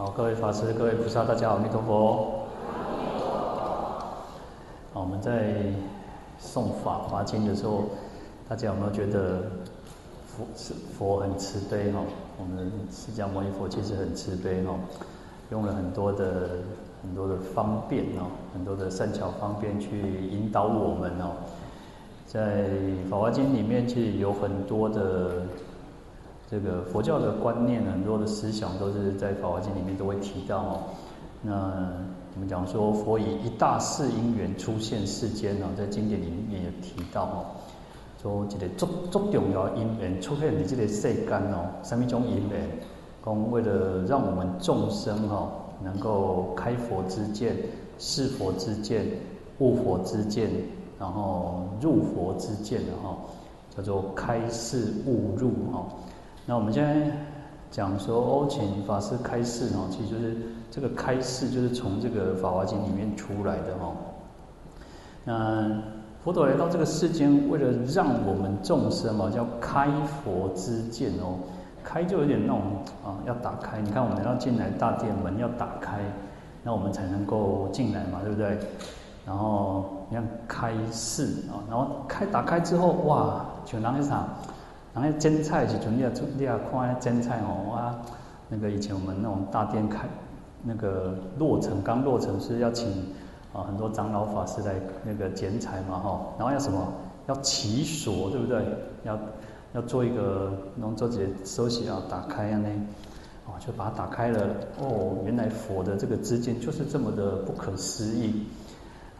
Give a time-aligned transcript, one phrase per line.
[0.00, 2.46] 好，各位法师、各位菩萨，大家好，阿弥陀佛。
[4.94, 5.52] 好，我们在
[6.40, 7.84] 诵法华经的时候，
[8.48, 9.42] 大家有没有觉得
[10.26, 12.00] 佛是佛很慈悲哈？
[12.38, 14.74] 我们释迦牟尼佛其实很慈悲哈，
[15.50, 16.48] 用了很多的
[17.02, 18.24] 很多的方便哦，
[18.54, 21.32] 很多的善巧方便去引导我们哦。
[22.26, 22.70] 在
[23.10, 25.42] 法华经里面，其实有很多的。
[26.50, 30.78] 这个佛教的观念，很多的思想都是在《法华经》里面都会提到哦。
[31.42, 31.54] 那
[32.34, 37.46] 我们讲说，佛以一大事因缘出现世间哦，在经典里面也提到哦，
[38.20, 42.68] 说这个足足重要因缘出现在这个世间哦，什么种因缘？
[43.24, 47.54] 讲为了让我们众生哦，能够开佛之见、
[48.00, 49.06] 识佛之见、
[49.60, 50.50] 悟佛之见，
[50.98, 53.16] 然后入佛之见的哈，
[53.76, 55.86] 叫做开示悟入哈。
[56.46, 57.10] 那我们现在
[57.70, 60.36] 讲说，哦，请法师开示哦，其实就是
[60.70, 63.94] 这个开示，就是从这个《法华经》里面出来的哦。
[65.24, 65.70] 那
[66.24, 71.38] 佛陀来到这个世间，为了让我们众生嘛，叫开佛之见哦，
[71.84, 72.62] 开就有点那种
[73.04, 73.80] 啊，要打开。
[73.80, 76.00] 你看，我们要进来大殿门要打开，
[76.64, 78.58] 那我们才能够进来嘛，对不对？
[79.24, 84.28] 然后你看开示啊，然后开打开之后，哇，全当一场。
[84.92, 88.00] 然后剪彩是准备要，你要看剪彩哦啊，
[88.48, 90.08] 那个以前我们那种大殿开
[90.64, 92.88] 那个落成刚落成是要请
[93.52, 94.74] 啊很多长老法师来
[95.04, 96.92] 那个剪彩嘛哈，然后要什么
[97.28, 98.64] 要起锁对不对？
[99.04, 99.18] 要
[99.72, 102.68] 要做一个弄做些手写啊打开啊呢，
[103.46, 104.48] 哦就把它打开了
[104.80, 108.44] 哦，原来佛的这个知见就是这么的不可思议。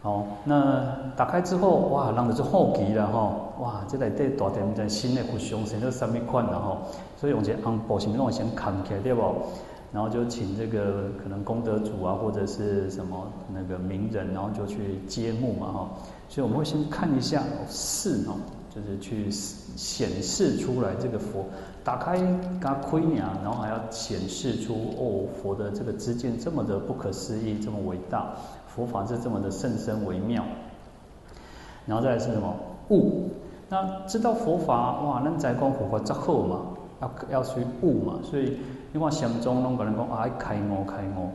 [0.03, 0.83] 好，那
[1.15, 6.77] 打开之后，哇，人就就好奇了哈，哇，这里对大殿在新的佛像，现在什么款了哈？
[7.15, 9.21] 所以用这红布什么东西先扛起来对不？
[9.93, 15.89] 然后就请这个可能功德主啊，或者是什么那个名人，然后就去揭幕嘛哈。
[16.27, 18.33] 所以我们会先看一下示哦，
[18.73, 21.45] 就是去显示出来这个佛
[21.83, 22.17] 打开
[22.59, 28.33] 嘎亏鸟，然后还要显示出哦佛的这个知见这么的不可思议，这么伟大。
[28.73, 30.43] 佛法是这么的甚深微妙，
[31.85, 32.55] 然后再来是什么
[32.89, 33.29] 悟？
[33.67, 36.61] 那知道佛法哇，那在讲佛法之后嘛，
[37.01, 38.19] 要要去悟嘛。
[38.23, 38.57] 所以
[38.93, 41.29] 你看禅宗拢个人讲啊，开悟开悟。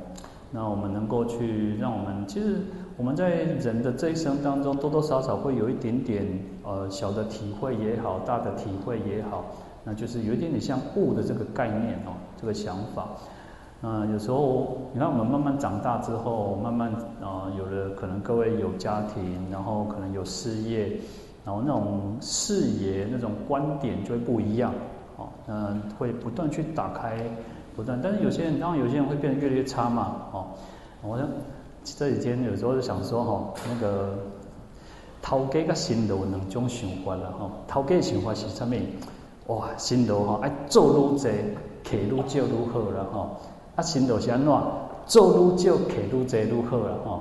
[0.50, 2.60] 那我们能够去让我们，其实
[2.96, 6.24] 我们在人的这一生当中，多多少少会有一点点
[6.64, 9.44] 呃小的体会也好，大的体会也好，
[9.84, 13.08] 那就是有一点点像悟的这个概念哦，这个想法。
[13.82, 20.98] 嗯、有时候你看我们慢慢长大之后，慢慢啊、呃，有了可能各位有家庭，然后可能有事业，
[21.44, 24.72] 然后那种视野、那种观点就会不一样，
[25.16, 27.18] 哦，嗯，会不断去打开，
[27.76, 28.00] 不断。
[28.02, 30.46] 但是有些人，当然有些人会变得越来越差嘛，哦，
[31.02, 31.28] 我想
[31.84, 34.18] 这几天有时候就想说，哈、哦，那个
[35.22, 38.74] 头家跟新楼两种想法了，哈，头家想法是什么？
[39.48, 41.18] 哇，新楼哈，爱做愈多，
[41.84, 43.30] 客愈少愈好了，哈。
[43.76, 44.52] 啊，心路是安怎？
[45.06, 47.20] 做愈少，客愈多愈好了吼。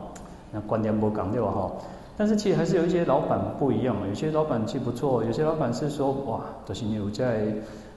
[0.52, 1.72] 那观念不同对吧吼？
[2.18, 3.96] 但是其实还是有一些老板不一样。
[4.08, 7.54] 有些老板其实不错，有些老板是说哇，就是你有在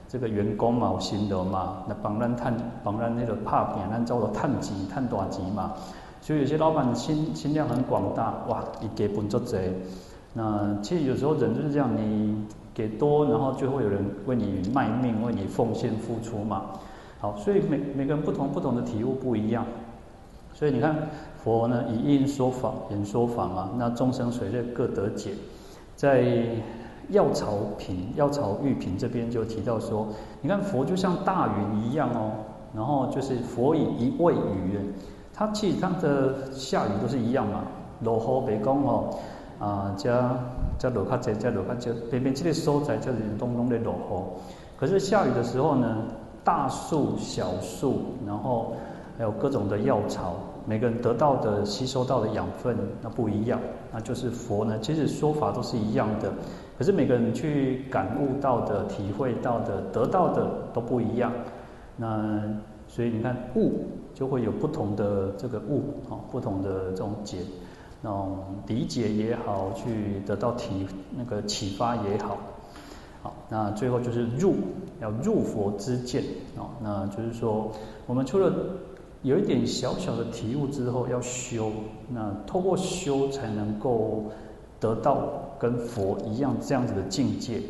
[0.08, 5.72] 这个员工嘛，有心得嘛，那帮咱探，帮咱那个拍拼，咱做了赚钱，探大钱嘛。
[6.20, 9.56] 所以有些老板心心量很广大，哇，你给分足济。
[10.34, 12.44] 那其实有时候人就是这样，你
[12.75, 16.62] 给多，然后就会有人为你卖命，为你奉献付出嘛。
[17.20, 19.66] 好，所以每每个人不同不同的体悟不一样，
[20.54, 20.94] 所以你看
[21.42, 25.32] 佛呢以应说法演说法嘛，那众生随类各得解，
[25.96, 26.24] 在
[27.08, 30.06] 药草品药草玉品这边就提到说，
[30.42, 32.30] 你看佛就像大云一样哦，
[32.72, 34.78] 然后就是佛以一味雨，
[35.34, 37.64] 它其实它的下雨都是一样嘛，
[38.04, 39.10] 落雨别讲哦，
[39.58, 40.38] 啊加
[40.78, 44.22] 加落较济加落较少，偏偏这个所在就是东东的落雨，
[44.78, 45.96] 可是下雨的时候呢？
[46.48, 48.72] 大树、小树，然后
[49.19, 53.61] 还有各种的药草，每个人得到的、吸收到的养分那不一样，
[53.93, 54.78] 那就是佛呢。
[54.81, 56.32] 其实说法都是一样的，
[56.78, 61.31] 可是每个人去感悟到的、体会到的、得到的都不一样。
[61.99, 62.43] 那
[62.87, 63.84] 所以你看悟
[64.14, 67.37] 就会有不同的这个悟啊，不同的这种解，
[68.00, 72.38] 那种理解也好，去得到体那个启发也好。
[73.23, 74.55] 好，那最后就是入，
[75.00, 76.23] 要入佛之见
[76.56, 76.70] 啊。
[76.81, 77.70] 那就是说，
[78.06, 78.53] 我们除了
[79.23, 81.73] 有一点小小的体悟之后，要修，
[82.09, 84.25] 那透过修才能够
[84.79, 85.29] 得到
[85.59, 87.61] 跟佛一样这样子的境界。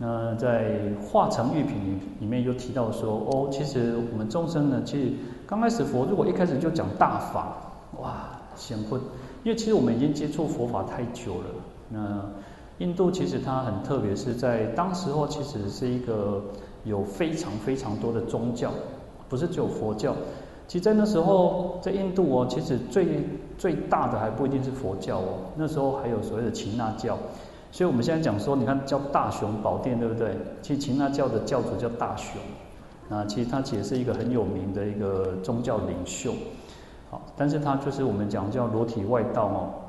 [0.00, 5.12] 那在《化成玉品》里面又提到说，哦，其实我们众生呢，其实
[5.44, 7.56] 刚开始佛如果一开始就讲大法，
[8.00, 8.96] 哇，显不，
[9.42, 11.46] 因为其实我们已经接触佛法太久了。
[11.88, 12.24] 那
[12.78, 16.42] 印度其实它很特别，是在当时候其实是一个
[16.84, 18.70] 有非常非常多的宗教，
[19.28, 20.14] 不是只有佛教。
[20.68, 23.24] 其实，在那时候，在印度哦，其实最
[23.56, 27.16] 最大的还不一定是佛教哦，那时候还有所谓的耆那教。
[27.72, 30.36] 所以我们现在讲说，你看叫大雄宝殿，对不对？
[30.62, 32.40] 其实耆那教的教主叫大雄，
[33.08, 36.32] 那，其实他其实是一个很有名的一个宗教领袖。
[37.10, 39.87] 好，但是他就是我们讲叫裸体外道哦。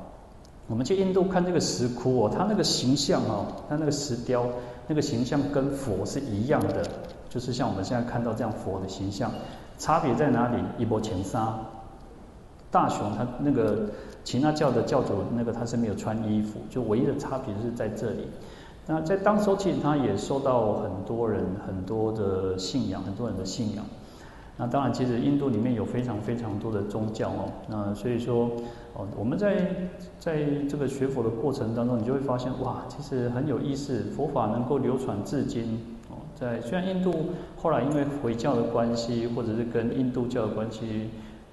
[0.70, 4.46] 我们去印度看这个石窟哦，他那个形象哦，他那个石雕
[4.86, 6.86] 那个形象跟佛是一样的，
[7.28, 9.32] 就是像我们现在看到这样佛的形象。
[9.78, 10.62] 差别在哪里？
[10.78, 11.58] 一波前沙，
[12.70, 13.88] 大雄他那个
[14.24, 18.28] 耆那教的教主，那个他是没有穿衣服，就唯一的差别是在这里。
[18.86, 23.84] 那在当时其实他也受到很多人很多的信仰，很多人的信仰。
[24.60, 27.48] 那当然，其实印度里面有非常非常多的宗教哦。
[27.66, 28.50] 那所以说，
[28.92, 29.74] 哦，我们在
[30.18, 35.80] 在这个学佛的过程当中，你就会发现，哇，其实很有意思，佛法能够流传至今。
[36.10, 37.12] 哦在虽然印度
[37.56, 41.08] 后来因为回教的关系，或者是跟印度教的关系，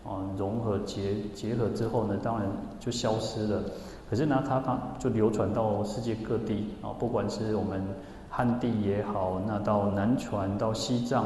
[0.06, 2.46] 啊融合结结合之后呢，当然
[2.78, 3.64] 就消失了。
[4.10, 7.82] 可是呢，它它就流传到世界各地啊，不管是我们
[8.30, 11.26] 汉地也好，那到南传到西藏，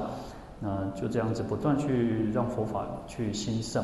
[0.62, 3.84] 那就这样子不断去让佛法去兴盛。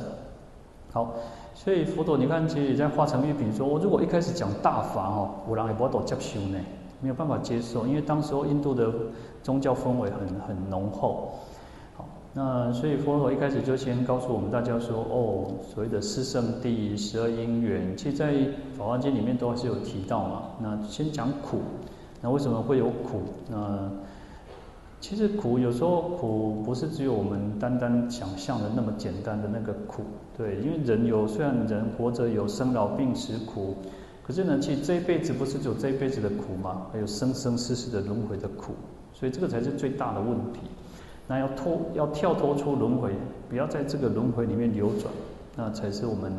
[0.94, 1.14] 好，
[1.54, 6.58] 所以佛陀你看，其实在化城喻品说，我如果一开始讲大法哦，有人会不多接受呢？
[7.02, 8.92] 没有办法接受，因为当时候印度的
[9.44, 11.34] 宗教氛围很很浓厚。
[11.96, 18.34] 好，那所以佛陀一开始就先告诉我们大家说，哦，所谓的四圣谛、十二因缘，其实在
[18.78, 20.44] 《法华经》里面都还是有提到嘛。
[20.60, 21.60] 那先讲苦，
[22.22, 23.22] 那为什么会有苦？
[23.52, 23.92] 那
[25.00, 30.04] 其实苦有时候苦不是只有我们单单想象的那么简单的那个苦，
[30.36, 33.76] 对，因为人有虽然人活着有生老病死苦。
[34.24, 36.88] 可是呢，其实这一辈子不是只有这一辈子的苦吗？
[36.92, 38.74] 还有生生世世的轮回的苦，
[39.14, 40.60] 所以这个才是最大的问题。
[41.28, 43.14] 那要脱，要跳脱出轮回，
[43.48, 45.14] 不要在这个轮回里面流转，
[45.56, 46.30] 那才是我们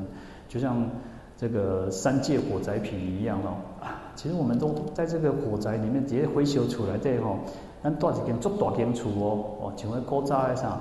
[0.49, 0.87] 就像
[1.35, 3.57] 这个三界火灾品一样哦。
[3.81, 7.39] 啊，其实我们都在这个火宅里面直接回修出来对吼，
[7.83, 10.79] 咱住一间足大间厝哦，哦，像那古早的啥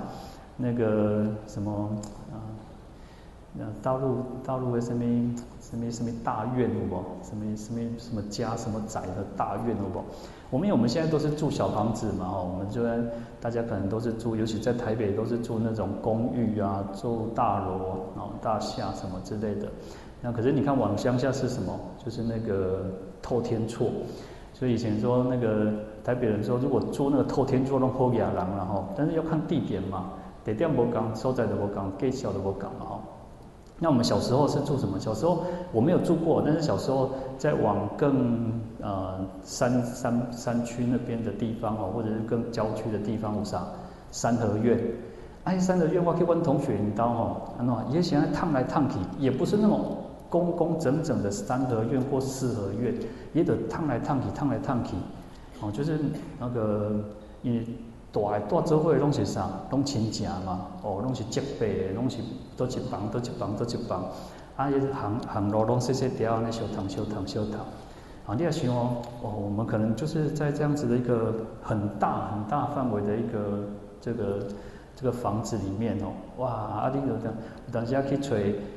[0.56, 1.90] 那个什么
[2.32, 2.38] 啊，
[3.52, 5.34] 那大陆大陆的什么？
[5.60, 7.04] 什么什么大院，好不？
[7.28, 10.02] 什么什么什么家，什么宅的大院，好不？
[10.50, 12.82] 我们因为我们现在都是住小房子嘛，哦，我们就
[13.38, 19.68] 大家可能都是住，尤其在台北都是住那种公寓啊，住大楼啊、大厦什么之类的。
[20.22, 21.78] 那可是你看往乡下是什么？
[22.02, 22.86] 就是那个
[23.20, 23.90] 透天厝。
[24.54, 25.70] 所以以前说那个
[26.08, 28.82] 台北人说，如果住那个透天厝，弄破牙狼了哈。
[28.96, 30.06] 但是要看地点嘛，
[30.42, 33.00] 地点不讲，所在的不讲，盖小的不讲嘛哈。
[33.78, 34.98] 那我们小时候是住什么？
[34.98, 38.50] 小时候我没有住过，但是小时候在往更
[38.80, 43.66] 呃山山山区那边的地方哦，或者是更郊区的地方，有啥
[44.10, 44.80] 三合院？
[45.44, 49.98] 哎，三合院我去问同学，你知道哦，那，也喜欢烫来烫去，也不是那种
[50.30, 52.94] 工工整整的三合院或四合院，
[53.34, 54.96] 也得烫来烫去，烫来烫去，
[55.60, 55.98] 哦，就是
[56.38, 56.92] 那个
[57.42, 57.76] 你。
[58.10, 59.46] 大诶大做伙拢是啥？
[59.70, 62.16] 拢亲情嘛，哦，拢是结拜诶，拢是
[62.56, 64.02] 都一房，都一房，都一房。
[64.56, 67.60] 啊，就是行行路拢细细条，安尼小堂小堂小堂。
[68.26, 73.68] 啊，你也想哦，哦，我们可能就是在这样子的一个很大很大范围的一个
[74.00, 74.46] 这个
[74.96, 77.34] 这个房子里面哦，哇，啊，你有当
[77.70, 78.34] 当时要去找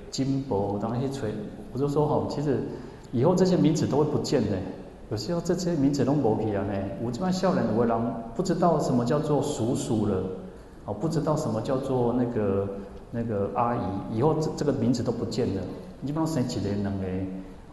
[0.09, 1.27] 金箔，当时去找，
[1.71, 2.59] 我就说哦，其实
[3.13, 4.57] 以后这些名字都会不见的。
[5.11, 10.23] 有时候这些名字都无去啊呢，我这边笑人有的人不知道什么叫做叔叔了，
[10.85, 12.65] 哦，不知道什么叫做那个
[13.11, 13.79] 那个阿姨，
[14.17, 15.61] 以后这这个名字都不见了。
[16.05, 16.89] 基本上生几个人个，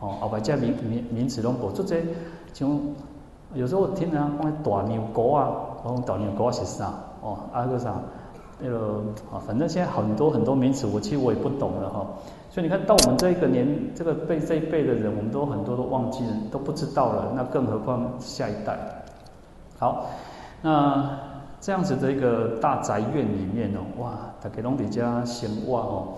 [0.01, 2.03] 哦，后摆这名名名字拢无，做这
[2.53, 2.77] 像
[3.55, 5.49] 有时候我听人讲大牛哥啊，
[5.85, 6.93] 讲大牛哥是啥？
[7.23, 7.95] 哦，啊个啥？
[8.61, 12.07] 那个啊，反正现在很多很多名词，我其实我也不懂了哈。
[12.51, 17.33] 所以你看到我们这个年，这个辈这一辈的人，我们都很多都忘记了，都不知道了。
[17.37, 18.77] 那更何况下一代。
[19.79, 20.07] 好，
[20.61, 21.09] 那
[21.61, 26.15] 这样子的一个大宅院里面哦，哇，大家拢比较闲话哦，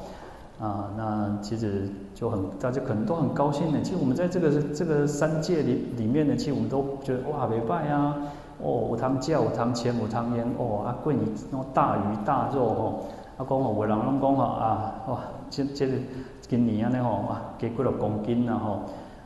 [0.58, 3.82] 啊，那其实就很大家可能都很高兴的。
[3.82, 8.16] 其实我们在这个这个三界里里面呢，其实我们都觉得哇，没拜啊，
[8.62, 12.94] 哦，有汤叫，有汤钱，有汤烟，哦，啊，过年那种大鱼大肉哦。
[13.36, 15.94] 啊，讲吼，有人拢讲吼啊，哇，这这个
[16.42, 18.80] 今年安尼吼，哇，加几多公斤啊吼，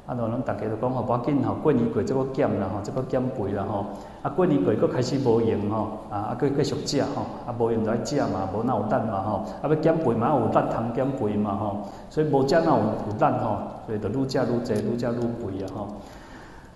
[0.07, 3.87] 啊，侬大家都讲吼，无要紧吼，过年过这个减啦吼，这个减肥啦吼，
[4.23, 11.77] 啊过年过佫开始无用吼，啊啊佫继续食吼，啊无用就爱食嘛，无哪有力嘛吼，啊要减肥嘛有力通减肥嘛吼，
[12.09, 15.89] 所以无食哪有有力吼，所以就愈食愈济，愈食愈肥啊吼。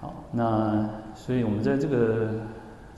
[0.00, 2.28] 好，那所以我们在这个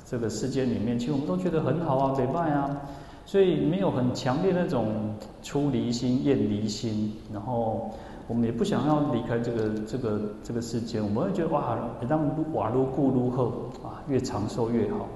[0.05, 2.81] 这个世间里面，其实我们都觉得很好啊，没办啊，
[3.27, 7.91] 所以没有很强烈那种出离心、厌离心，然后。
[8.29, 13.47] 我们也不想要离开这个这个这个世间，我们会觉得哇，每当瓦如故如后
[13.83, 15.09] 啊，越长寿越好。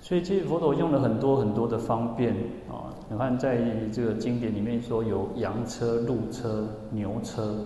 [0.00, 2.32] 所以其实佛陀用了很多很多的方便
[2.66, 3.58] 啊，你看在
[3.92, 7.56] 这个经典里面说有羊车、鹿车、牛车，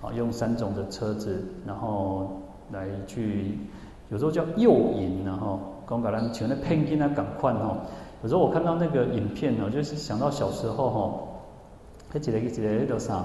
[0.00, 2.40] 啊，用三种的车子，然后
[2.72, 3.58] 来去，
[4.10, 5.58] 有时候叫诱引，然后
[5.88, 7.76] 讲给咱像那骗囡仔赶快哈。
[8.22, 11.20] 有时候我看到那个影片呢，就是想到小时候哈，
[12.12, 13.24] 还记得记得那个啥。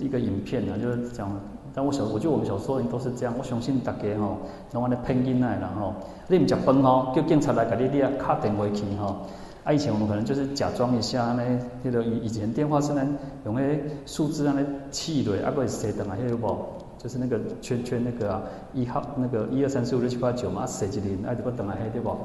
[0.00, 1.30] 一个影片呢，就是讲，
[1.72, 3.32] 但我小，我觉得我们小时候人都是这样。
[3.38, 4.38] 我相信大家吼，
[4.72, 5.94] 拢安尼骗囡仔啦吼，
[6.26, 9.18] 你唔食饭吼，叫警察来给你你啊，卡电话去吼。
[9.62, 11.42] 啊，以前我们可能就是假装一下呢，
[11.84, 13.06] 那个以以前电话是呢，
[13.44, 16.66] 用迄数字安尼气落，啊，个写等啊，迄个无，
[17.04, 18.40] 就是那个圈圈那个啊，
[18.72, 22.16] 一号那个一二三四五六七八九嘛，啊，写一轮，啊，就个等啊，迄对无？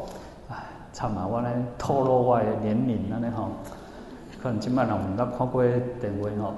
[0.48, 0.56] 唉，
[0.94, 3.50] 惨啊，我呢透露我的年龄安尼吼，
[4.42, 6.54] 可能今摆人唔捌看过电话吼。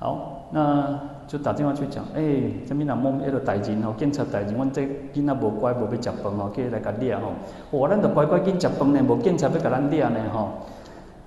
[0.00, 4.82] 好，那就打电话去讲，哎、欸，这边人摸一个代志吼，警察代志，阮这
[5.14, 10.48] 囡仔无乖，无要食饭吼，叫伊来甲掠吼，哇，咱都乖乖紧食饭呢，无警察要甲咱掠呢吼，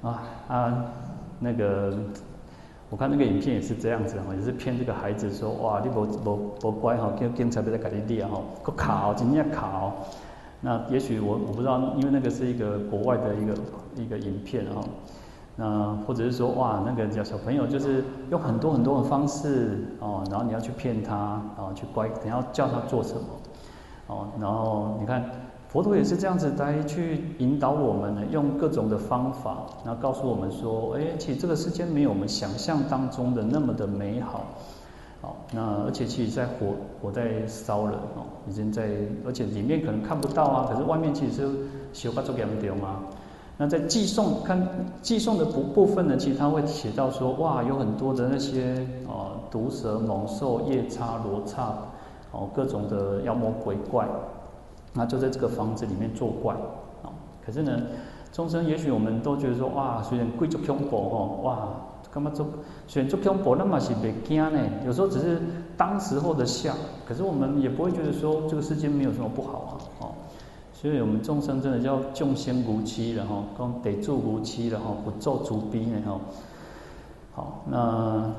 [0.09, 0.85] 啊啊，
[1.39, 1.93] 那个，
[2.89, 9.93] 我看那个影片也是这样子吼，也是骗这个孩子说，哇，你无无无乖吼，叫警察要来甲你掠吼，搁卡哦，今天卡哦，
[10.61, 13.53] 那也许我我不知道，因为那个是一个国外的一个
[13.95, 14.83] 一个影片吼。
[15.57, 23.23] 那或者是说，哇，那个叫小朋友，就是用很多很多的方式哦，然后你要去骗他，然后去乖，你要叫他做什么，
[24.07, 25.23] 哦，然后你看
[25.67, 34.45] 佛陀也是这样子来去引导我们呢，用各种的方法，然后告诉我们说，哎，其实这个世间没有我们想象当中的那么的美好，
[35.21, 36.67] 哦，那而且其实在火
[37.01, 38.89] 火在烧了哦，已经在，
[39.25, 41.49] 而且里面可能看不到啊，可是外面其实是
[41.91, 43.01] 修法做严重啊。
[43.57, 44.65] 那在寄送看
[45.01, 51.73] 寄送的部部分呢，其实他会写到说，哇，有很多的那些哦，毒蛇猛兽、夜叉罗刹，
[52.31, 54.05] 哦，各种的妖魔鬼怪，
[54.95, 56.55] 那就在这个房子里面作怪，
[57.03, 57.11] 哦，
[57.45, 57.79] 可是呢，
[58.31, 61.67] 众生也许我们都觉得说，哇，虽然贵族恐怖哦，哇，
[62.11, 62.47] 干嘛做
[62.87, 64.59] 虽然做恐怖，那么是别惊呢？
[64.85, 65.39] 有时候只是
[65.75, 66.75] 当时候的相，
[67.05, 70.11] 可是我们也不会觉得说这个世间没有什么不好啊，哦。
[70.73, 76.19] 所以我们众生真的叫众生无欺了哈，讲得住无欺了哈，不做主逼呢哈。
[77.33, 78.31] 好，那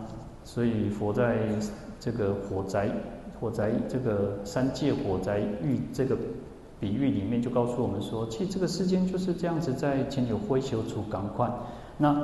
[0.44, 1.38] 所以佛在
[1.98, 2.90] 这个火宅
[3.40, 6.16] 火宅这个三界火宅喻这个
[6.78, 11.50] 比喻里面，就告诉我们说，其实这个世间就是这样子，在前有灰修处赶快。
[11.98, 12.22] 那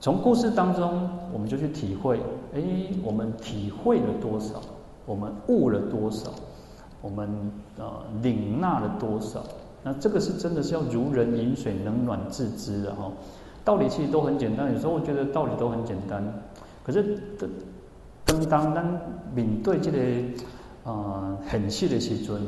[0.00, 2.20] 从故事当中，我们就去体会，
[2.54, 2.62] 哎，
[3.02, 4.60] 我们体会了多少，
[5.06, 6.30] 我们悟了多少。
[7.02, 7.26] 我们
[7.78, 7.90] 呃
[8.22, 9.42] 领纳了多少？
[9.82, 13.10] 那这个是真的是要如人饮水，冷暖自知的哈。
[13.64, 16.22] 道理其实都很简单，有时候我觉得道理都很简单，
[16.84, 17.18] 可是
[18.26, 19.00] 当当当
[19.34, 19.98] 面对这个
[20.84, 22.38] 呃很细的时阵，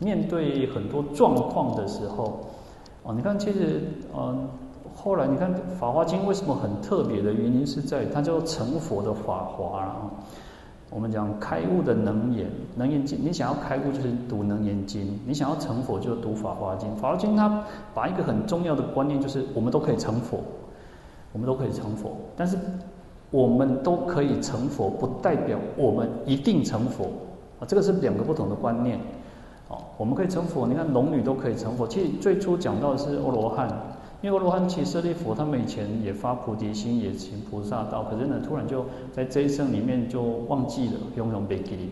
[0.00, 2.40] 面对很多状况的时候，
[3.02, 3.82] 哦，你看其实
[4.14, 4.34] 呃
[4.96, 10.10] 后来你看《法华经》为什么很特别的原因是在它叫成佛的法华啊。
[10.92, 16.92] 我们讲开悟的能言，能言经，你想要开悟就是读能言经，你想要成佛就读法华经。
[16.96, 17.62] 法华经它
[17.94, 20.40] 把一个很重要的观念就是我们都可以成佛，
[21.32, 22.58] 我们都可以成佛，但是
[23.30, 27.04] 我们都可以成佛，不代表我们一定成佛
[27.60, 28.98] 啊，这个是两个不同的观念。
[29.70, 33.68] 哦，我们可以成佛，你看龙女都可以成佛，其实最初讲到的是阿罗汉。
[34.22, 38.84] 因为阿罗汉其实舍利弗他们以前也发菩提心，也行菩萨道，可是呢，突然就
[39.14, 41.88] 在这一生里面就忘记了，永远别记。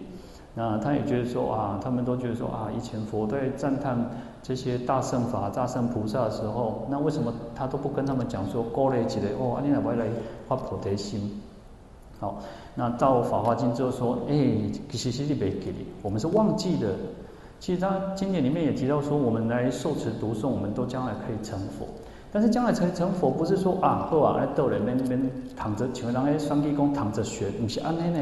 [0.54, 3.96] 那他也觉得说啊，他们都觉得说啊，以前佛在赞叹
[4.42, 10.06] 这些大圣法、大圣菩萨的时候，那为什么他都不跟他们讲说，过来起来哦，你来不来
[10.48, 11.40] 发菩提心？
[12.20, 12.40] 好，
[12.74, 14.34] 那到法华经之后说，哎，
[14.90, 16.88] 其实你别记，我们是忘记的。
[17.60, 21.86] 其实他经典里面也提到说，我们来受持读诵，我们都将来可以成佛。
[22.30, 25.18] 但是将来成成佛，不是说啊，好啊，来逗人们那边
[25.56, 28.20] 躺着，请让那双地公躺着学，不是安内呢。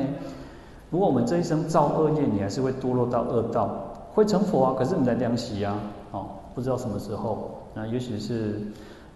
[0.90, 4.74] 如果我们这一生造恶业，你还是会堕落到恶道，会成佛啊。
[4.78, 5.76] 可是你在量息啊，
[6.12, 7.60] 哦，不知道什么时候。
[7.74, 8.60] 那也许是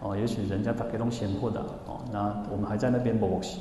[0.03, 3.61] 哦，也许人家打给东西或的哦，那我们还在那边磨修。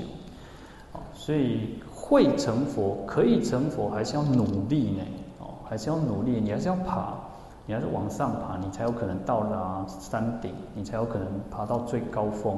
[0.94, 5.04] 哦，所以会成佛，可以成佛，还是要努力呢，
[5.70, 7.14] 还是要努力，你还是要爬，
[7.68, 12.58] 你还是往上爬，你才有可能到达山顶，你才有可能爬到最高峰。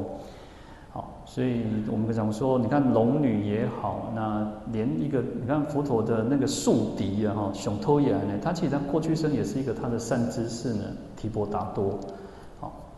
[0.93, 10.85] 好，所以我们讲说，你看龙女也好，那连一个你看佛陀的那个宿敌啊，哈，熊托也呢，他其实他过去生也是一个他的善知识呢，
[11.17, 11.99] 提婆达多。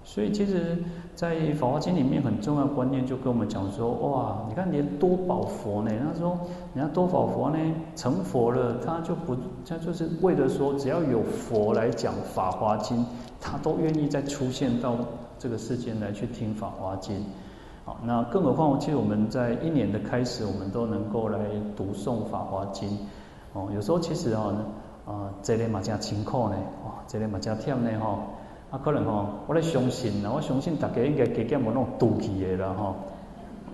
[0.05, 0.77] 所以其实，
[1.15, 6.38] 在《法华经》里面很重要的观念就跟我们讲说，哇，你看连多宝佛呢，他说，
[6.75, 7.57] 人家多宝佛呢
[7.95, 9.33] 成佛了，他就不，
[9.65, 12.98] 他就是为了说，只要有佛来讲《法华经》，
[13.39, 14.98] 他都愿意再出现到
[15.39, 17.17] 这个世间来去听《法华经》。
[17.86, 21.39] 好，那更何况，其实我们在一年的开始，我们都能够来
[21.77, 22.89] 读诵《法华经》。
[23.53, 24.53] 哦，有时候其实啊，
[25.05, 28.17] 啊，这里嘛真辛苦呢，哇，这里嘛真忝呢，吼。
[28.74, 32.96] 啊，可能吼，我咧相信啦，我相信大家应该加减无那种赌气的啦，吼，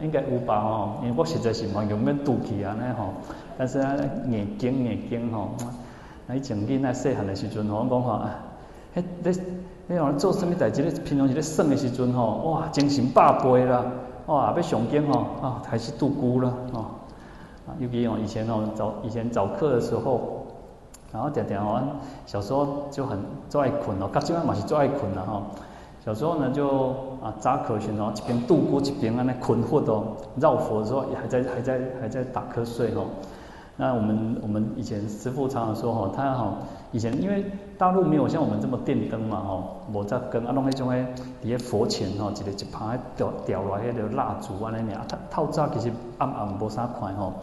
[0.01, 3.13] 应该有吧，吼，因为我实在是蛮用免赌气安尼吼。
[3.57, 3.95] 但是啊，
[4.29, 5.51] 眼睛眼睛吼，
[6.27, 8.35] 那以前囡仔细汉的时阵吼，我讲吼，啊
[8.93, 9.33] 迄咧。
[9.91, 10.91] 你讲做啥物代志咧？
[11.03, 13.83] 平常时咧耍的时阵吼，哇，精神百倍啦！
[14.27, 16.85] 哇，要上经吼，啊，开始度孤了哦。
[17.65, 20.38] 啊，尤其哦，以前哦早以前早课的时候，
[21.11, 21.81] 然后点点哦，
[22.25, 23.17] 小时候就很
[23.49, 25.41] 最爱困哦，到今晚嘛是最爱困了哈。
[26.05, 26.89] 小时候呢就
[27.21, 30.03] 啊早课时哦，一边度过一边安尼困佛哦，
[30.39, 33.05] 绕佛的时候也还在还在还在打瞌睡哦。
[33.75, 36.53] 那我们我们以前师傅常常说哈，他哈
[36.91, 37.45] 以前因为
[37.77, 39.63] 大陆没有像我们这么电灯嘛哈，
[39.93, 41.05] 无在跟啊弄那种诶，
[41.41, 47.33] 底下佛前哈，一个一排吊吊来迄个蜡烛啊那样，他透早其实暗暗无啥看吼，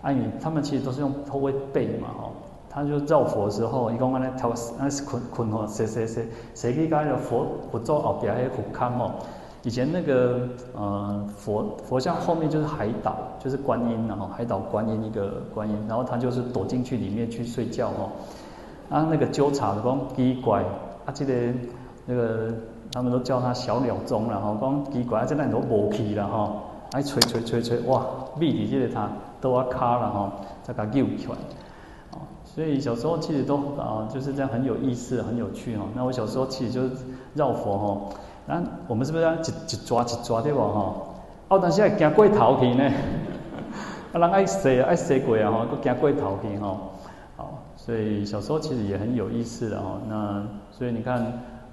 [0.00, 2.30] 啊因为他们其实都是用头尾背嘛哈，
[2.74, 9.12] 他就绕佛的时候，伊讲安尼头安是困困吼，谁谁谁谁去甲迄个佛佛座后边迄个佛龛吼。
[9.62, 10.40] 以前那个
[10.74, 18.10] 呃佛佛像后面就是海岛，就是观音，然后海岛观音一个观音，然后他就是躲进去里面去睡觉吼。
[18.90, 20.62] 啊，那个纠察的讲奇怪，
[21.06, 21.32] 啊，这个
[22.04, 22.52] 那个
[22.92, 26.52] 他们都叫他小鸟钟然后讲奇怪，啊，这那都无气了哈，
[26.90, 28.04] 哎，吹吹吹吹，哇，
[28.36, 29.08] 密伫这个他
[29.40, 31.36] 都要卡了哈，再给他救起来。
[32.54, 35.84] 所以小时候其实都啊就是这样很有意思，很有趣哈。
[35.96, 36.90] 那我小时候其实就是
[37.34, 38.16] 绕佛哈。
[38.46, 40.94] 咱我们是不是要一一抓一抓对不哈？
[41.48, 42.84] 哦，但是还惊过头去呢。
[44.12, 46.92] 啊，人爱洗爱洗过啊吼，都惊过头去吼。
[47.36, 49.98] 好，所以小时候其实也很有意思的哦。
[50.08, 51.20] 那所以你看，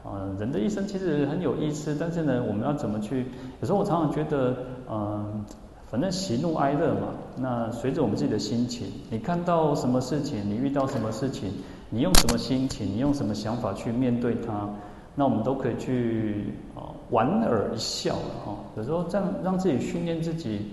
[0.03, 3.27] 呃，人的一生其实很有意思，但是呢，我们要怎么去？
[3.59, 4.55] 有时候我常常觉得，
[4.89, 5.45] 嗯、
[5.91, 7.09] 反正喜怒哀乐嘛。
[7.35, 11.51] 那随着我们自己的心情，你看到什么事情，你遇到什么事情，
[11.89, 14.69] 你用什么心情，你用什么想法去面对它。
[15.13, 18.55] 那我们都可以去啊，莞尔一笑了哈。
[18.77, 20.71] 有时候这样让自己训练自己，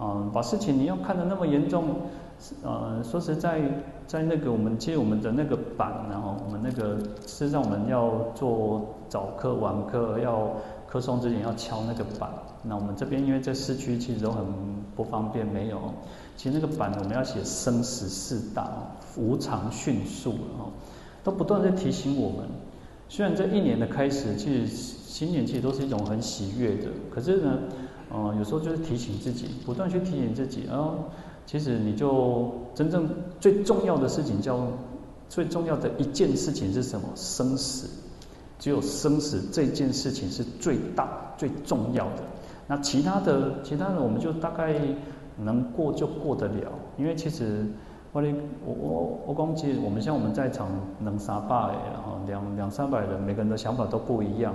[0.00, 1.84] 嗯，把事情你要看得那么严重，
[2.62, 3.60] 呃，说实在，
[4.06, 10.50] 在那个我们接我们的那个板，然后我们那个事实上我们要做早课晚课要
[10.86, 12.30] 课诵之前要敲那个板。
[12.62, 14.44] 那我们这边因为在市区其实都很
[14.96, 15.94] 不方便，没有。
[16.36, 18.70] 其实那个板我们要写生死四大，
[19.16, 20.70] 无常迅速啊，
[21.24, 22.48] 都不断在提醒我们。
[23.08, 27.58] 虽然这一年的开始，其实新年其实都是一种很喜悦的，可是呢，
[28.10, 31.08] 呃，有时候就是提醒自己，不断去提醒自己，然后
[31.46, 33.08] 其实你就真正
[33.40, 34.66] 最重要的事情叫
[35.28, 37.08] 最重要的一件事情是什么？
[37.14, 37.88] 生死，
[38.58, 42.22] 只有生死这件事情是最大最重要的。
[42.68, 44.74] 那其他的其他的我们就大概
[45.36, 47.66] 能过就过得了，因为其实。
[48.10, 48.22] 我
[48.64, 50.66] 我我我讲，其实我们像我们在场
[50.98, 51.54] 能三百，
[51.92, 54.54] 然后两两三百人，每个人的想法都不一样，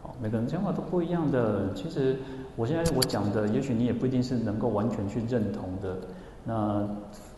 [0.00, 1.74] 好每个人想法都不一样的。
[1.74, 2.16] 其实
[2.54, 5.96] 我现在我讲的，也许你也不一定是能够完全去认同的。
[6.44, 6.88] 那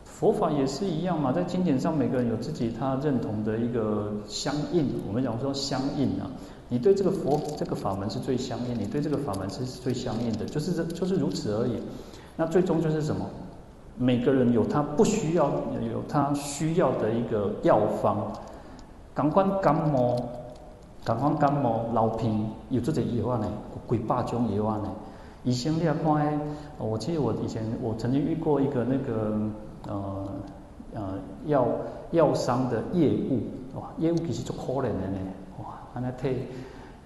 [0.05, 4.87] 佛法也是一样嘛，在经典上，每个人有自己他认同的一个相应。
[5.09, 6.31] 我们讲说相应啊，
[6.75, 11.81] 你对这个佛这个法门是最相应，你对这个法门是最相应的，就是这就是如此而已。
[12.35, 13.25] 那最终就是什么？
[13.97, 15.49] 每个人有他不需要，
[15.93, 18.27] 有他需要的一个药方。
[19.15, 20.17] 感官感冒，
[21.05, 23.47] 感官感冒，老病有这种药呢，
[23.89, 24.91] 几百种药呢。
[25.45, 26.41] 以前你也看，
[26.77, 29.39] 我记得我以前我曾经遇过一个那个
[29.87, 30.29] 呃
[30.95, 31.69] 呃药
[32.11, 33.43] 药商的业务，
[33.79, 35.19] 哇，业务其实做可怜的呢，
[35.59, 36.49] 哇，安那退。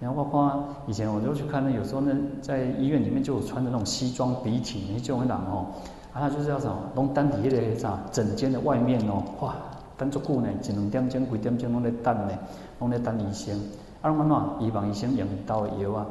[0.00, 5.66] 然后包括以前我就去看，那有时候呢，在医院里面就有穿的那种西装笔挺那种人哦。
[6.12, 6.76] 啊，他就是要什么？
[6.94, 9.54] 拢等伫迄个啥诊间的外面哦，哇，
[9.96, 12.32] 等足久呢，一两点钟、几点钟拢在等呢，
[12.78, 13.58] 拢在等医生。
[14.00, 14.24] 啊，啷么
[14.60, 14.64] 喏？
[14.64, 16.06] 伊帮医生用到的药啊，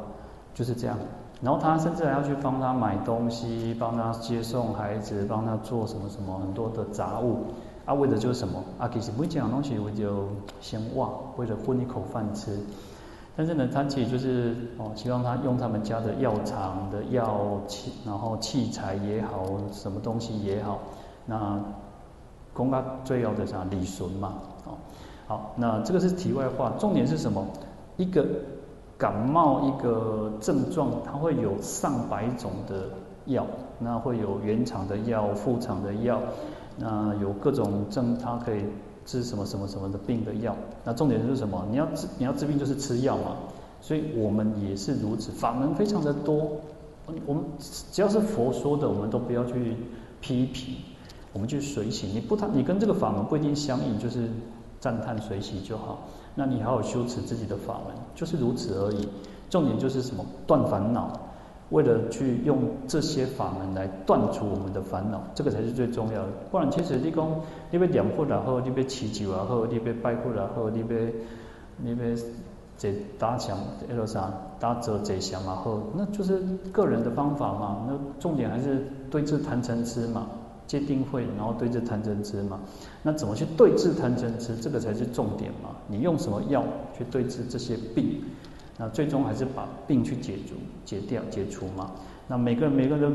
[0.54, 0.96] 就是这样。
[1.40, 7.46] 然后他甚至还要去帮他买东西，帮他接送孩子，帮他做什么什么很多的杂物，
[7.88, 8.62] 啊，为的就是什么？
[8.78, 10.28] 啊，其实不会讲东西，我就
[10.60, 12.60] 先忘，为了混一口饭吃。
[13.34, 20.80] 但是呢，他其实就是哦，希望他用他们家的药厂的药器，然后器材也好，什么东西也好，
[21.24, 21.58] 那
[22.52, 24.34] 公家最要的啥理顺嘛，
[24.66, 24.76] 哦，
[25.26, 27.42] 好，那这个是题外话，重点是什么？
[27.96, 28.22] 一个
[28.98, 32.90] 感冒一个症状，它会有上百种的
[33.24, 33.46] 药，
[33.78, 36.20] 那会有原厂的药、副厂的药，
[36.78, 38.64] 那有各种症，它可以。
[39.08, 41.66] 治什么什么什么的病的药，那重点是什么？
[41.70, 43.36] 你要治你要治病就是吃药嘛，
[43.80, 46.46] 所以我们也是如此，法门非常的多。
[47.24, 49.78] 我们只要是佛说的，我们都不要去
[50.20, 50.74] 批评，
[51.32, 52.08] 我们去随喜。
[52.08, 54.28] 你不他你跟这个法门不一定相应，就是
[54.78, 56.00] 赞叹随喜就好。
[56.34, 59.08] 那你好好修持自己的法门，就是如此而已。
[59.48, 60.22] 重点就是什么？
[60.46, 61.18] 断烦恼。
[61.70, 66.28] 为了去用这些法门来断除我们的烦恼，这个才是最重要的。
[66.50, 67.28] 不然，其实你讲
[67.70, 71.14] 你要念佛然后你被祈求然后你被拜佛然后你被
[71.76, 71.96] 你要
[72.78, 76.40] 这打响那个啥打折这响然后，那就是
[76.72, 77.84] 个人的方法嘛。
[77.88, 80.26] 那重点还是对治贪嗔痴嘛，
[80.66, 82.60] 戒定慧，然后对治贪嗔痴嘛。
[83.02, 84.56] 那怎么去对治贪嗔痴？
[84.56, 85.70] 这个才是重点嘛。
[85.88, 86.64] 你用什么药
[86.96, 88.22] 去对治这些病？
[88.78, 91.90] 那最终还是把病去解除、解掉、解除嘛。
[92.26, 93.14] 那每个人、每个人、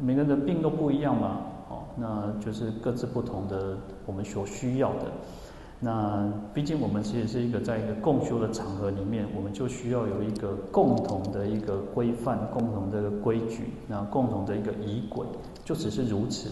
[0.00, 1.38] 每个人的病都不一样嘛。
[1.68, 5.06] 哦，那就是各自不同的我们所需要的。
[5.80, 15.26] 那毕竟我们其实是一个在一个共修的场合里面，我们就需要有一个共同的一个规范、共同的规矩，那共同的一个仪轨，
[15.64, 16.48] 就只是如此。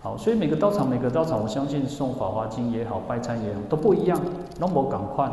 [0.00, 4.18] 好，所以每个道场、每个道场，我相信送法华经也好、拜忏也好，都不一样。
[4.58, 5.30] 那么赶快，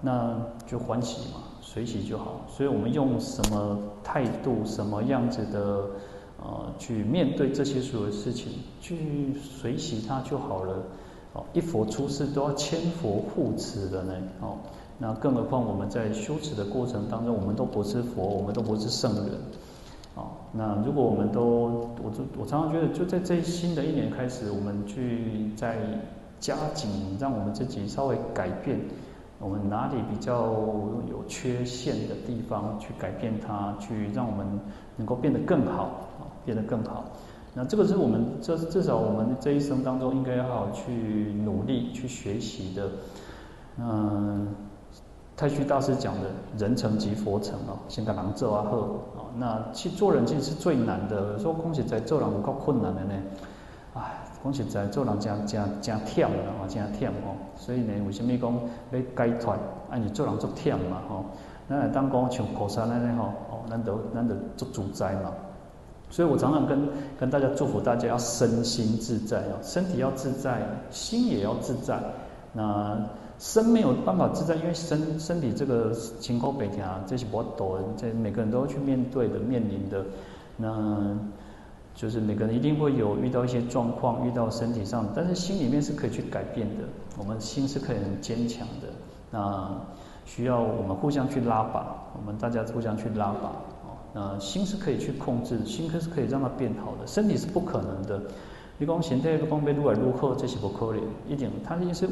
[0.00, 1.40] 那就欢喜嘛。
[1.76, 5.84] 随喜就好，所以我们用什么态度、什么样子的
[6.40, 10.82] 呃去面对这些所有事情，去随喜它就好了。
[11.34, 14.14] 哦，一佛出世都要千佛护持的呢。
[14.40, 14.56] 哦，
[14.96, 19.26] 那更何况我们在修持的过程当中，我们都不是佛，我们都不是圣人。
[20.14, 25.76] 哦，那如果我们都，我就我常常觉得，就在这新的一年开始，我们去再
[26.40, 26.88] 加紧，
[27.20, 28.80] 让我们自己稍微改变。
[29.38, 30.46] 我们哪里比较
[31.08, 34.46] 有缺陷的地方，去改变它，去让我们
[34.96, 35.84] 能够变得更好
[36.18, 37.04] 啊，变得更好。
[37.54, 42.90] 那这个是我们这至少我们这一生当中应该要好好去努力去学习的。
[43.78, 44.48] 嗯，
[45.36, 48.76] 太虚大师讲的“人成即佛成”哦，先跟人做啊好
[49.20, 49.24] 啊。
[49.38, 53.12] 那去做人其实是最难的，说空姐在做人有够困难的呢，
[54.46, 57.34] 讲实在，做人真真真忝啦，吼，真忝吼。
[57.56, 58.54] 所以呢，为什么讲
[58.92, 59.54] 要解脱？
[59.90, 61.24] 啊，你做人足忝嘛，吼。
[61.68, 65.32] 咱来当讲像菩萨安尼吼，哦，咱都咱都足自在嘛。
[66.10, 71.98] 所以我常常跟跟大家祝福大家要身心自在哦，身体要自在，心也要自在。
[72.52, 72.96] 那
[73.40, 80.04] 身没有办法自在，因为身身体这个情况北条，这是不多，这每个人都要去面对的、面临的。
[80.56, 81.18] 那。
[81.96, 86.84] 就是每个人一定会有遇到一些状况，遇到身体上，但是心里面是可以去改变的。
[87.18, 88.88] 我们心是可以很坚强的。
[89.30, 89.70] 那
[90.26, 93.48] 需要我们互相去拉拔，我们大家互相去拉拔。
[93.86, 97.06] 哦，那心是可以去控制，心可是可以让它变好的。
[97.06, 98.20] 身体是不可能的。
[98.76, 101.00] 你讲现在不讲被撸来撸去，这是不可能。
[101.26, 102.06] 一点，它一定是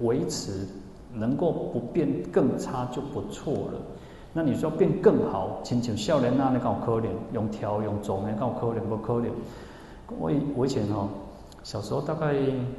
[0.00, 0.66] 维持，
[1.14, 3.80] 能够不变更差就不错了。
[4.32, 9.26] 那你说变更好，亲像少年啊，那够可怜，用条用种的够可怜不可怜？
[10.18, 11.08] 我以我以前哦，
[11.64, 12.34] 小时候大概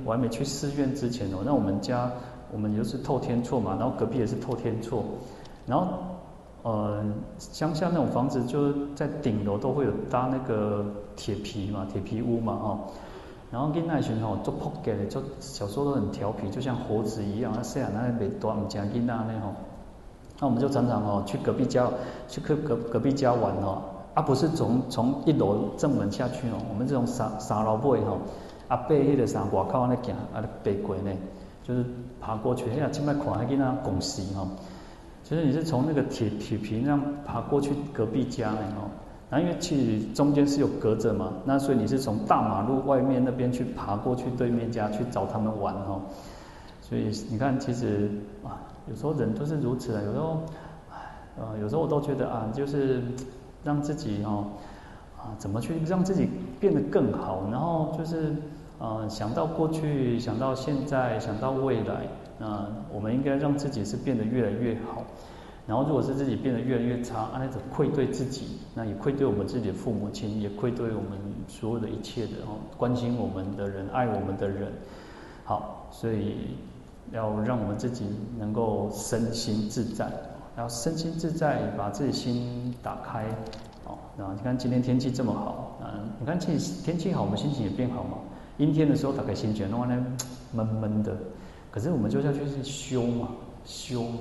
[0.05, 2.09] 我还没去寺院之前哦，那我们家
[2.53, 5.03] 我们就是透天厝嘛，然后隔壁也是透天厝，
[5.65, 5.87] 然后
[6.63, 7.03] 呃
[7.37, 10.85] 乡下那种房子就是在顶楼都会有搭那个
[11.17, 12.79] 铁皮嘛，铁皮屋嘛哦，
[13.51, 19.53] 然后跟那群吼做扑街的，就小时候都很调皮，就像猴子一样，啊细汉那没多唔讲囡仔呢吼。
[20.41, 21.87] 那我们就常常哦去隔壁家，
[22.27, 23.83] 去隔隔隔壁家玩哦，
[24.15, 28.17] 啊不是从从一楼正门下去哦，我们这种三三楼尾吼，
[28.67, 31.11] 啊爬迄个山外口那行，啊爬过呢，
[31.61, 31.85] 就是
[32.19, 34.47] 爬过去，哎呀，这边看还跟那拱石哈，
[35.23, 38.89] 其实你是从那个铁铁皮那样爬过去隔壁家呢哦，
[39.29, 46.01] 那因为其实中间是有隔着嘛，那所以你是从大马路外面那边去爬过去对面家去找他们玩哦，
[46.91, 48.11] 所以你看其实
[48.43, 48.67] 啊。
[48.89, 50.41] 有时候人都是如此的，有时候，
[51.37, 52.99] 呃，有时候我都觉得啊，就是
[53.63, 54.47] 让自己哦，
[55.17, 56.27] 啊，怎么去让自己
[56.59, 58.33] 变得更好，然后就是
[58.79, 62.07] 呃，想到过去，想到现在，想到未来，
[62.39, 65.03] 那我们应该让自己是变得越来越好。
[65.67, 71.11] 然后如果是自己变得越来越差，啊，那种愧对自己，那也愧对我们自己的父母亲，也愧对我们
[71.47, 74.73] 所有的一切的哦，关心我们的人，爱我们的人。
[75.43, 76.55] 好，所以
[77.11, 78.05] 要让我们自己
[78.37, 80.05] 能够身心自在，
[80.55, 83.25] 然后身心自在，把自己心打开。
[83.85, 88.17] 哦，然后你看今天天气这么好，嗯，你看天天气好，我们心情也变好嘛。
[88.57, 90.05] 阴天的时候打开心觉，弄完呢
[90.53, 91.15] 闷闷的，
[91.71, 93.27] 可是我们就要去修嘛，
[93.65, 94.19] 修嘛。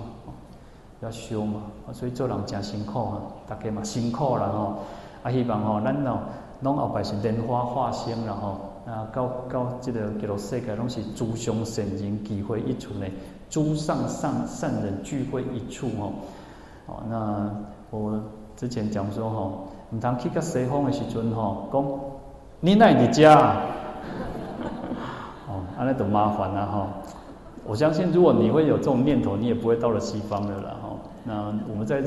[1.02, 1.62] 要修嘛，
[1.94, 4.80] 所以做人真辛苦啊，大家嘛辛苦啦吼。
[5.22, 6.18] 啊，希望吼，咱喏，
[6.60, 8.69] 拢后摆是莲花化身啦吼。
[8.90, 13.06] 啊，到到这个极乐世界，拢是诸上善人聚会一处呢，
[13.48, 16.12] 诸上上善人聚会一处吼。
[16.86, 17.50] 哦，那
[17.90, 18.20] 我
[18.56, 21.84] 之前讲说吼，唔通去到西方的时阵吼，讲
[22.58, 23.62] 你奈你家，
[25.46, 26.86] 哦，安尼都麻烦啦吼。
[27.64, 30.76] 我相信，如果你会有这种念头，你也不会到了西方的啦。
[31.22, 32.02] 那我们在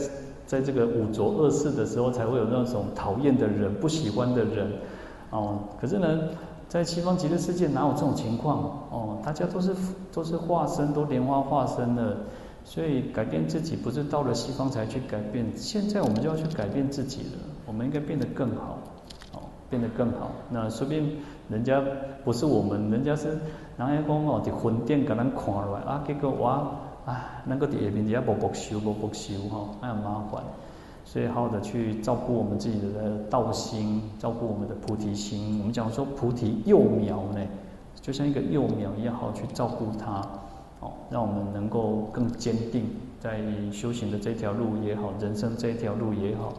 [0.46, 4.70] 在这个五浊恶世的时候，才会有那种讨厌的人、不喜欢的人，
[5.30, 5.60] 哦。
[5.80, 6.20] 可是呢，
[6.68, 8.58] 在西方极乐世界哪有这种情况？
[8.90, 9.76] 哦，大家都是
[10.12, 12.18] 都是化身，都莲花化身的，
[12.64, 17.40] 所以改变自己不是到了西方才去改变，现在我们就要去改变自己了。
[17.66, 18.78] 我们应该变得更好，
[19.34, 20.32] 哦，变得更好。
[20.50, 21.18] 那说不定
[21.50, 21.82] 人家
[22.24, 23.30] 不是我们，人家是
[23.78, 26.72] 人家讲哦，的魂殿给咱看来啊，结果我。
[27.06, 30.42] 啊，那个底下面也不不修，不不修哈，那很麻烦，
[31.06, 35.60] 所以好好的去照顾我们自己的道心，照顾我们的菩提心。
[35.60, 37.40] 我们讲说菩提幼苗呢，
[38.02, 40.22] 就像一个幼苗一样，好去照顾它，
[40.80, 42.86] 哦，让我们能够更坚定，
[43.20, 46.54] 在修行的这条路也好，人生这条路也好，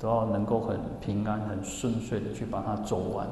[0.00, 3.26] 都要能够很平安、很顺遂的去把它走完。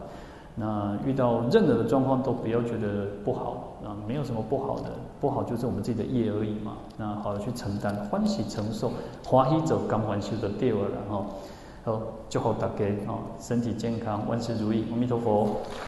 [0.54, 6.76] 那遇到任何的状况都不要觉得不好啊，没有什么不好的，不好就是我们自己的业而已嘛。
[6.96, 8.92] 那好好去承担，欢喜承受，
[9.24, 11.24] 欢喜走，刚完修的掉了哈。
[11.84, 15.56] 好，祝福大家哦，身体健康，万事如意，阿弥陀佛。